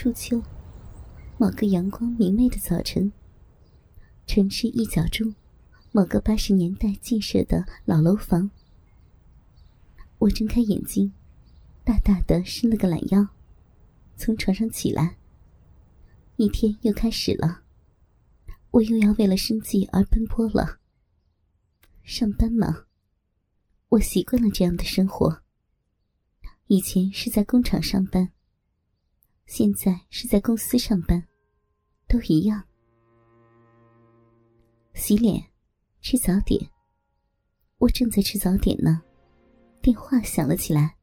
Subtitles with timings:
[0.00, 0.40] 初秋，
[1.38, 3.10] 某个阳光明媚的早晨，
[4.28, 5.34] 城市一角中，
[5.90, 8.48] 某个八十年代建设的老楼房。
[10.18, 11.12] 我睁开眼睛，
[11.82, 13.26] 大大的伸了个懒腰，
[14.16, 15.16] 从床上起来。
[16.36, 17.62] 一天又开始了，
[18.70, 20.78] 我又要为了生计而奔波了。
[22.04, 22.84] 上班吗？
[23.88, 25.42] 我习惯了这样的生活。
[26.68, 28.30] 以前是在工厂上班。
[29.48, 31.26] 现在是在公司上班，
[32.06, 32.62] 都一样。
[34.92, 35.42] 洗脸，
[36.02, 36.70] 吃早点。
[37.78, 39.02] 我正在吃早点呢，
[39.80, 40.94] 电话响了起来。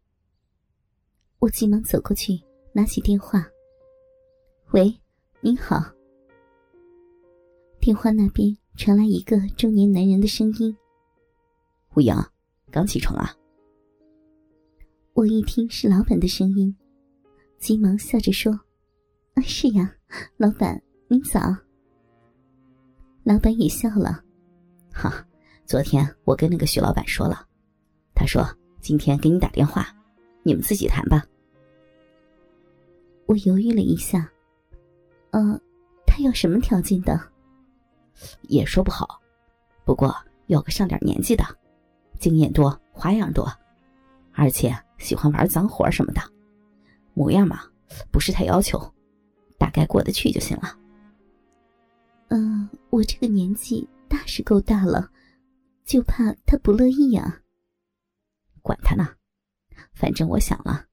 [1.40, 2.40] 我急忙走过去，
[2.72, 3.44] 拿起电话
[4.74, 4.96] ：“喂，
[5.42, 5.84] 您好。”
[7.82, 10.78] 电话那边传来一个中年男人的声音
[11.98, 12.24] ：“吴阳，
[12.70, 13.36] 刚起床啊？”
[15.14, 16.74] 我一听是老板的声音。
[17.58, 18.52] 急忙笑着说
[19.34, 19.92] ：“啊，是呀，
[20.38, 21.40] 老板，您早。”
[23.24, 24.24] 老板也笑了
[24.94, 25.26] ：“哈，
[25.66, 27.46] 昨天我跟那个徐老板说了，
[28.14, 28.46] 他说
[28.82, 29.88] 今天给你打电话，
[30.44, 31.24] 你们自己谈吧。”
[33.26, 34.30] 我犹豫了一下
[35.32, 35.60] ：“呃，
[36.06, 37.20] 他要什么条件的？
[38.44, 39.20] 也说不好，
[39.84, 40.16] 不过
[40.48, 41.44] 要个上点年纪的，
[42.20, 43.52] 经验多，花样多，
[44.34, 46.22] 而且喜欢玩脏活什么的。”
[47.16, 47.62] 模样嘛，
[48.12, 48.80] 不是太要求，
[49.58, 50.78] 大概过得去就行了。
[52.28, 55.10] 嗯，我这个年纪大是够大了，
[55.86, 57.42] 就怕他不乐意呀。
[58.62, 59.08] 管他呢，
[59.94, 60.86] 反正我想了，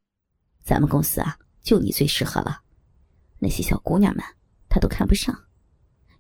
[0.62, 2.62] 咱们公司啊，就你最适合了。
[3.38, 4.24] 那些小姑娘们，
[4.68, 5.36] 他都看不上，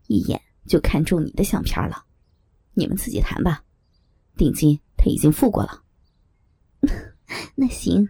[0.08, 2.04] 一眼就看中你的相片了。
[2.74, 3.62] 你们自己谈吧，
[4.36, 5.84] 定金他已经付过了。
[7.54, 8.08] 那行。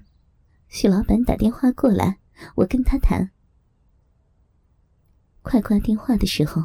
[0.72, 2.18] 许老板打电话过来，
[2.54, 3.30] 我跟他谈。
[5.42, 6.64] 快挂电话的时候，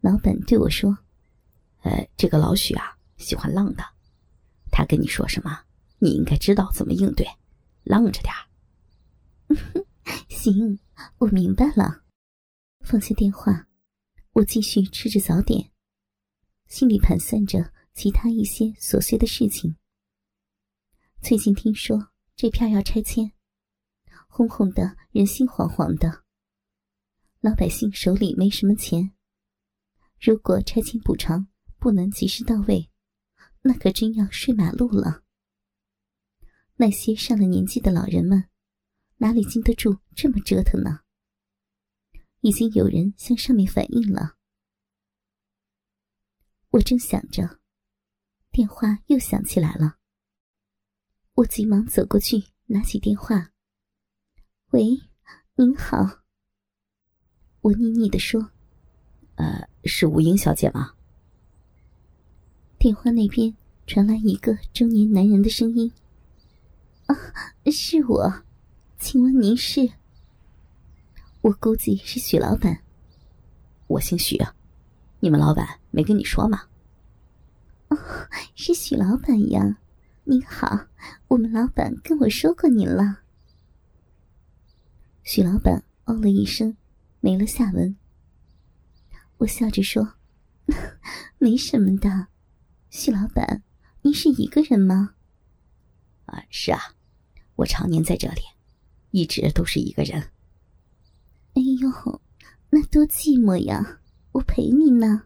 [0.00, 0.98] 老板对我说
[1.84, 3.84] ：“呃，这个老许啊，喜欢浪的，
[4.72, 5.60] 他跟你说什么，
[6.00, 7.24] 你应该知道怎么应对，
[7.84, 8.34] 浪着点
[10.28, 10.80] 行，
[11.18, 12.02] 我明白了。
[12.80, 13.68] 放下电话，
[14.32, 15.70] 我继续吃着早点，
[16.66, 19.76] 心里盘算着其他一些琐碎的事情。
[21.22, 22.13] 最近听说。
[22.36, 23.32] 这片要拆迁，
[24.28, 26.24] 轰轰的，人心惶惶的。
[27.40, 29.12] 老百姓手里没什么钱，
[30.20, 31.46] 如果拆迁补偿
[31.78, 32.90] 不能及时到位，
[33.62, 35.22] 那可真要睡马路了。
[36.76, 38.48] 那些上了年纪的老人们，
[39.18, 41.02] 哪里经得住这么折腾呢？
[42.40, 44.36] 已经有人向上面反映了。
[46.70, 47.60] 我正想着，
[48.50, 49.98] 电话又响起来了。
[51.36, 53.50] 我急忙走过去，拿起电话
[54.70, 55.00] ：“喂，
[55.56, 56.20] 您好。”
[57.60, 58.50] 我腻腻的说
[59.34, 60.92] ：“呃，是吴英小姐吗？”
[62.78, 63.52] 电话那边
[63.84, 65.90] 传来一个中年男人的声音
[67.06, 67.16] ：“啊，
[67.66, 68.44] 是我，
[69.00, 69.90] 请问您是？
[71.40, 72.80] 我估计是许老板。
[73.88, 74.40] 我姓许，
[75.18, 76.68] 你们老板没跟你说吗
[77.90, 77.98] ？”“哦，
[78.54, 79.78] 是许老板呀。”
[80.26, 80.86] 您好，
[81.28, 83.20] 我们老板跟我说过您了。
[85.22, 86.74] 许老板哦了一声，
[87.20, 87.94] 没了下文。
[89.36, 90.14] 我笑着说
[91.36, 92.28] ：“没什么的，
[92.88, 93.62] 许老板，
[94.00, 95.14] 您是一个人吗
[96.24, 96.94] ？”“啊，是啊，
[97.56, 98.40] 我常年在这里，
[99.10, 100.30] 一直都是一个人。
[101.52, 102.22] ”“哎呦，
[102.70, 104.00] 那多寂寞呀！
[104.32, 105.24] 我陪你呢。”“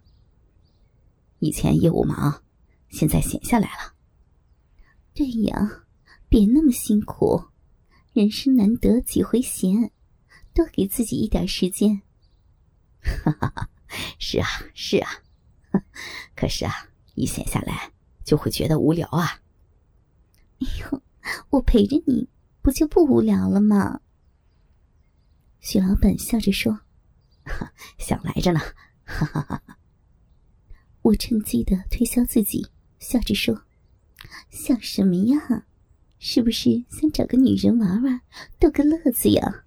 [1.38, 2.42] 以前业务忙，
[2.88, 3.94] 现在闲下来了。”
[5.18, 5.84] 对呀，
[6.28, 7.42] 别那么辛苦，
[8.12, 9.90] 人生难得几回闲，
[10.54, 12.00] 多给自己一点时间。
[13.00, 13.68] 哈哈哈，
[14.20, 15.10] 是啊，是啊，
[16.36, 16.72] 可是啊，
[17.16, 17.90] 一闲下来
[18.22, 19.40] 就会觉得无聊啊。
[20.60, 21.02] 哎呦，
[21.50, 22.28] 我陪着你
[22.62, 24.00] 不就不无聊了吗？
[25.58, 26.78] 许老板笑着说
[27.98, 28.60] ：“想来着呢。”
[29.02, 29.78] 哈哈哈，
[31.02, 33.64] 我趁机的推销自己，笑着说。
[34.50, 35.64] 笑什么呀？
[36.20, 38.20] 是不是想找个女人玩玩，
[38.58, 39.64] 逗个乐子呀？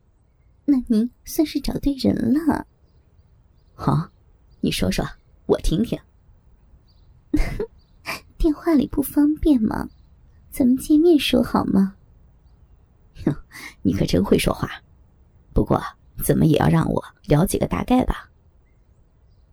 [0.66, 2.68] 那您算是找对人了。
[3.74, 4.10] 好，
[4.60, 5.06] 你说说，
[5.46, 5.98] 我听听。
[8.38, 9.90] 电话里不方便吗？
[10.50, 11.96] 咱们见面说好吗？
[13.24, 13.34] 哼，
[13.82, 14.70] 你可真会说话。
[15.54, 15.82] 不过，
[16.24, 18.30] 怎么也要让我了解个大概吧。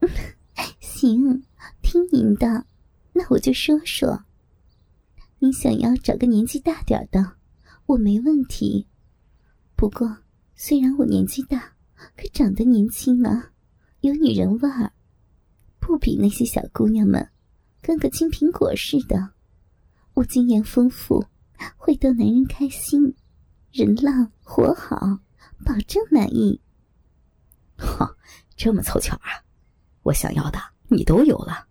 [0.81, 1.45] 行，
[1.81, 2.67] 听您的。
[3.13, 4.25] 那我就说说。
[5.41, 7.37] 你想要找个年纪大点的，
[7.87, 8.89] 我没问题。
[9.77, 10.19] 不过
[10.57, 11.75] 虽然我年纪大，
[12.17, 13.53] 可长得年轻啊，
[14.01, 14.93] 有女人味儿，
[15.79, 17.31] 不比那些小姑娘们
[17.81, 19.31] 跟个金苹果似的。
[20.15, 21.25] 我经验丰富，
[21.77, 23.15] 会逗男人开心，
[23.71, 25.21] 人浪活好，
[25.65, 26.61] 保证满意。
[27.77, 28.17] 哈，
[28.57, 29.47] 这么凑巧啊！
[30.03, 30.59] 我想要的
[30.89, 31.69] 你都有了。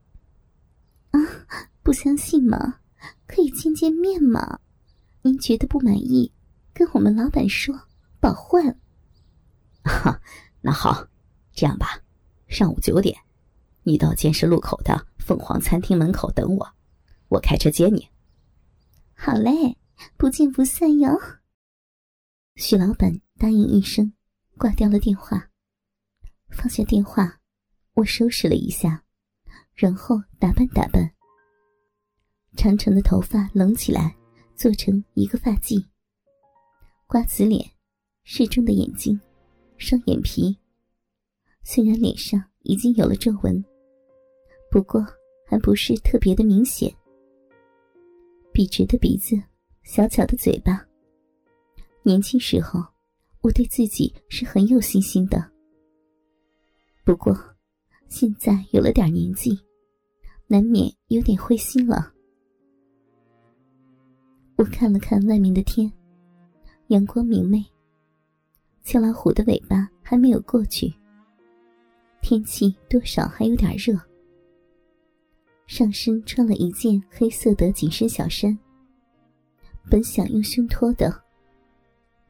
[1.12, 1.20] 啊，
[1.84, 2.80] 不相信吗？
[3.28, 4.60] 可以见见面吗？
[5.22, 6.32] 您觉得不满意，
[6.74, 7.88] 跟我们老板说。
[8.20, 8.80] 保换，
[9.86, 10.20] 哈，
[10.60, 11.08] 那好，
[11.54, 12.02] 这样吧，
[12.48, 13.16] 上午九点，
[13.84, 16.68] 你到建设路口的凤凰餐厅门口等我，
[17.28, 18.10] 我开车接你。
[19.14, 19.78] 好嘞，
[20.18, 21.12] 不见不散哟。
[22.56, 24.12] 许老板答应一声，
[24.58, 25.50] 挂掉了电话。
[26.50, 27.40] 放下电话，
[27.94, 29.04] 我收拾了一下，
[29.76, 31.14] 然后打扮打扮，
[32.58, 34.14] 长长的头发拢起来，
[34.56, 35.86] 做成一个发髻，
[37.06, 37.64] 瓜子脸。
[38.30, 39.18] 适中的眼睛，
[39.78, 40.54] 双眼皮。
[41.64, 43.64] 虽然脸上已经有了皱纹，
[44.70, 45.02] 不过
[45.46, 46.94] 还不是特别的明显。
[48.52, 49.42] 笔直的鼻子，
[49.84, 50.86] 小巧的嘴巴。
[52.04, 52.84] 年轻时候，
[53.40, 55.50] 我对自己是很有信心的。
[57.06, 57.34] 不过，
[58.10, 59.58] 现在有了点年纪，
[60.48, 62.14] 难免有点灰心了。
[64.58, 65.92] 我看了看外面的天，
[66.88, 67.64] 阳光明媚。
[68.82, 70.92] 秋老虎的尾巴还没有过去，
[72.22, 73.96] 天气多少还有点热。
[75.68, 78.58] 上身穿了一件黑色的紧身小衫，
[79.92, 81.14] 本想用胸托的，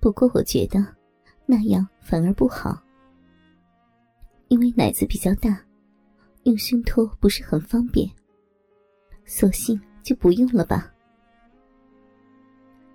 [0.02, 0.86] 不过我觉得
[1.46, 2.78] 那样反而不好，
[4.50, 5.64] 因为奶子比较大，
[6.44, 8.10] 用胸托不是很方便，
[9.24, 10.94] 索性就不用了吧。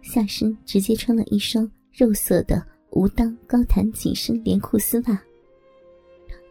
[0.03, 2.63] 下身直接穿了一双肉色的。
[2.95, 5.19] 无裆高弹紧身连裤丝袜，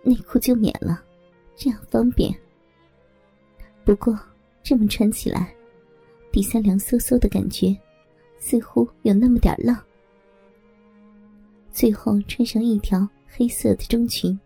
[0.03, 0.99] 内裤就免了，
[1.55, 2.35] 这样方便。
[3.85, 4.19] 不过
[4.63, 5.53] 这么穿起来，
[6.31, 7.77] 底下凉飕飕的感觉，
[8.39, 9.79] 似乎有那么点浪。
[11.71, 14.39] 最后穿上一条黑色的中裙，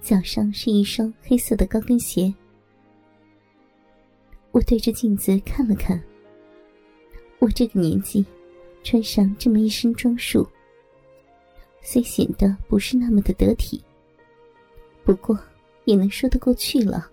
[0.00, 2.34] 脚上是一双黑色的高跟鞋。
[4.50, 6.02] 我对着镜子看了看，
[7.40, 8.24] 我这个年纪。
[8.82, 10.48] 穿上这么一身装束，
[11.82, 13.78] 虽显得不是那么的得体，
[15.04, 15.38] 不过
[15.84, 17.06] 也能说得过去了。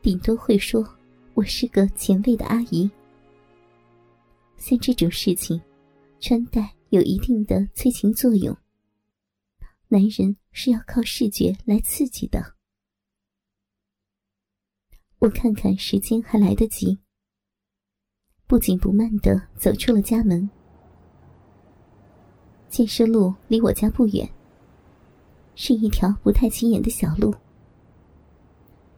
[0.00, 0.82] 顶多会说
[1.34, 2.90] 我是个前卫的阿姨。
[4.56, 5.60] 像这种事情，
[6.18, 8.56] 穿戴有一定的催情作用。
[9.88, 12.54] 男人是要靠视觉来刺激的。
[15.18, 17.01] 我看看时间还来得及。
[18.52, 20.50] 不紧不慢的走出了家门。
[22.68, 24.28] 建设路离我家不远，
[25.54, 27.34] 是一条不太起眼的小路。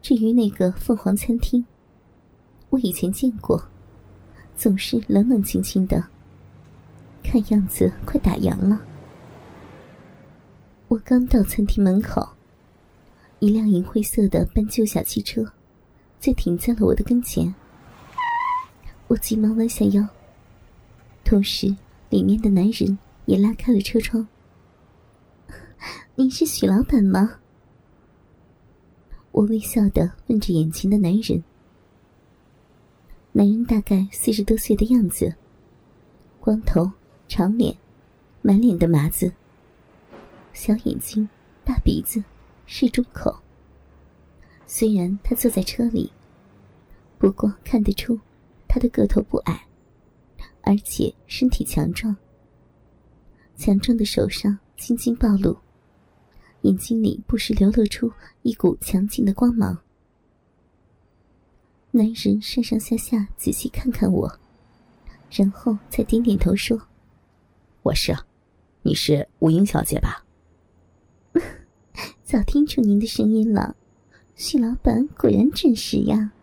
[0.01, 1.65] 至于那个凤凰餐厅，
[2.69, 3.65] 我以前见过，
[4.57, 6.03] 总是冷冷清清的，
[7.23, 8.81] 看样子快打烊了。
[10.89, 12.27] 我刚到餐厅门口，
[13.39, 15.45] 一辆银灰色的半旧小汽车
[16.19, 17.55] 就停在了我的跟前。
[19.07, 20.07] 我急忙弯下腰，
[21.23, 21.75] 同时
[22.09, 24.27] 里面的男人也拉开了车窗。
[26.15, 27.39] 您是许老板吗？
[29.31, 31.43] 我微笑的问着眼前的男人。
[33.31, 35.35] 男人大概四十多岁的样子，
[36.39, 36.91] 光头、
[37.27, 37.77] 长脸，
[38.41, 39.31] 满脸的麻子，
[40.51, 41.29] 小眼睛、
[41.63, 42.23] 大鼻子、
[42.65, 43.37] 是中口。
[44.65, 46.11] 虽然他坐在车里，
[47.19, 48.19] 不过看得出。
[48.75, 49.67] 他的个头不矮，
[50.61, 52.13] 而且身体强壮。
[53.55, 55.57] 强壮的手上青筋暴露，
[56.63, 59.81] 眼睛里不时流露出一股强劲的光芒。
[61.91, 64.39] 男人上上下下仔细看看我，
[65.31, 66.77] 然后才点点头说
[67.81, 68.13] ：“我是，
[68.81, 70.25] 你是吴英小姐吧？”
[72.25, 73.73] 早听出您的声音了，
[74.35, 76.33] 许老板果然准时呀。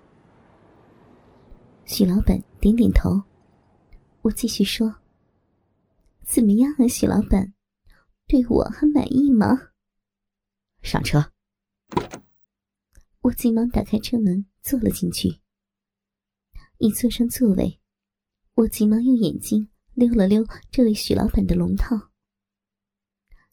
[1.95, 3.23] 许老板点点头，
[4.23, 4.97] 我继续说
[6.25, 7.53] ：“怎么样啊，许老板，
[8.27, 9.73] 对我还满意吗？”
[10.81, 11.31] 上车。
[13.21, 15.43] 我急忙打开车门，坐了进去。
[16.79, 17.79] 一坐上座位，
[18.55, 22.09] 我急忙用眼睛溜了溜这位许老板的龙套。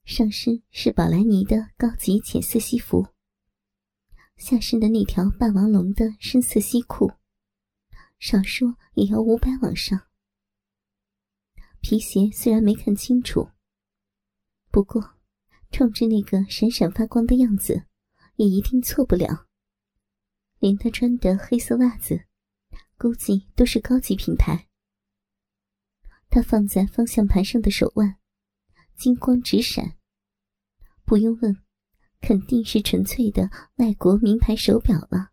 [0.05, 3.05] 上身是宝莱尼的高级浅色西服，
[4.37, 7.11] 下身的那条霸王龙的深色西裤。
[8.19, 10.07] 少说也要五百往上。
[11.81, 13.49] 皮鞋虽然没看清楚，
[14.69, 15.15] 不过，
[15.71, 17.85] 冲着那个闪闪发光的样子，
[18.35, 19.47] 也一定错不了。
[20.59, 22.25] 连他穿的黑色袜子，
[22.97, 24.67] 估计都是高级品牌。
[26.29, 28.19] 他放在方向盘上的手腕，
[28.97, 29.97] 金光直闪。
[31.05, 31.55] 不用问，
[32.19, 35.31] 肯定是纯粹的外国名牌手表了。